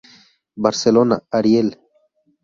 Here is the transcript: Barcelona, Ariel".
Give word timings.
Barcelona, 0.55 1.21
Ariel". 1.29 1.77